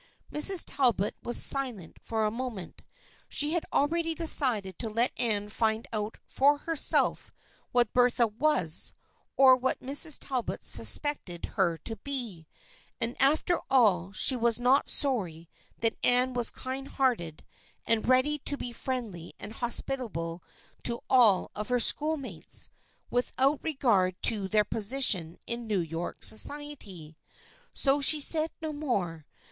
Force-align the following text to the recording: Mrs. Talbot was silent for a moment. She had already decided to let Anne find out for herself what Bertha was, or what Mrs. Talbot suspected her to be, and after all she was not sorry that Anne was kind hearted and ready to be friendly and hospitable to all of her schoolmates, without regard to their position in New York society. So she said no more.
Mrs. 0.33 0.63
Talbot 0.65 1.15
was 1.21 1.39
silent 1.43 1.97
for 2.01 2.25
a 2.25 2.31
moment. 2.31 2.81
She 3.29 3.53
had 3.53 3.63
already 3.71 4.15
decided 4.15 4.79
to 4.79 4.89
let 4.89 5.11
Anne 5.15 5.49
find 5.49 5.85
out 5.93 6.17
for 6.25 6.57
herself 6.57 7.31
what 7.71 7.93
Bertha 7.93 8.25
was, 8.25 8.95
or 9.37 9.55
what 9.55 9.77
Mrs. 9.79 10.17
Talbot 10.19 10.65
suspected 10.65 11.45
her 11.53 11.77
to 11.85 11.97
be, 11.97 12.47
and 12.99 13.15
after 13.19 13.59
all 13.69 14.11
she 14.11 14.35
was 14.35 14.59
not 14.59 14.89
sorry 14.89 15.47
that 15.77 15.99
Anne 16.03 16.33
was 16.33 16.49
kind 16.49 16.87
hearted 16.87 17.45
and 17.85 18.07
ready 18.09 18.39
to 18.39 18.57
be 18.57 18.71
friendly 18.71 19.35
and 19.37 19.53
hospitable 19.53 20.41
to 20.81 21.01
all 21.11 21.51
of 21.53 21.69
her 21.69 21.79
schoolmates, 21.79 22.71
without 23.11 23.59
regard 23.61 24.15
to 24.23 24.47
their 24.47 24.65
position 24.65 25.37
in 25.45 25.67
New 25.67 25.77
York 25.79 26.23
society. 26.23 27.19
So 27.71 28.01
she 28.01 28.19
said 28.19 28.49
no 28.63 28.73
more. 28.73 29.27